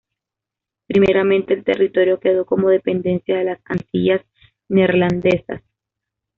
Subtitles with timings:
[0.87, 4.21] Primeramente el territorio quedó como dependencia de las Antillas
[4.67, 5.61] Neerlandesas.